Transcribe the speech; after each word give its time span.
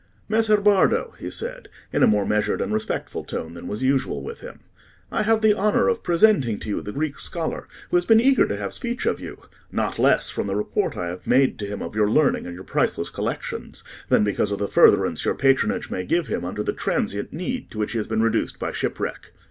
"Messer 0.27 0.59
Bardo," 0.59 1.13
he 1.19 1.29
said, 1.29 1.67
in 1.93 2.01
a 2.01 2.07
more 2.07 2.25
measured 2.25 2.59
and 2.59 2.73
respectful 2.73 3.23
tone 3.23 3.53
than 3.53 3.67
was 3.67 3.83
usual 3.83 4.23
with 4.23 4.39
him, 4.39 4.61
"I 5.11 5.21
have 5.21 5.41
the 5.43 5.53
honour 5.55 5.87
of 5.87 6.01
presenting 6.01 6.57
to 6.61 6.69
you 6.69 6.81
the 6.81 6.91
Greek 6.91 7.19
scholar, 7.19 7.67
who 7.91 7.97
has 7.97 8.05
been 8.07 8.19
eager 8.19 8.47
to 8.47 8.57
have 8.57 8.73
speech 8.73 9.05
of 9.05 9.19
you, 9.19 9.43
not 9.71 9.99
less 9.99 10.27
from 10.31 10.47
the 10.47 10.55
report 10.55 10.97
I 10.97 11.09
have 11.09 11.27
made 11.27 11.59
to 11.59 11.67
him 11.67 11.83
of 11.83 11.95
your 11.95 12.09
learning 12.09 12.47
and 12.47 12.55
your 12.55 12.63
priceless 12.63 13.11
collections, 13.11 13.83
than 14.09 14.23
because 14.23 14.49
of 14.49 14.57
the 14.57 14.67
furtherance 14.67 15.23
your 15.23 15.35
patronage 15.35 15.91
may 15.91 16.03
give 16.03 16.25
him 16.25 16.43
under 16.45 16.63
the 16.63 16.73
transient 16.73 17.31
need 17.31 17.69
to 17.69 17.77
which 17.77 17.91
he 17.91 17.99
has 17.99 18.07
been 18.07 18.23
reduced 18.23 18.57
by 18.57 18.71
shipwreck. 18.71 19.33